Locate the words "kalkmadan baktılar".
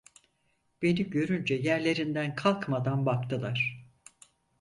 2.35-3.83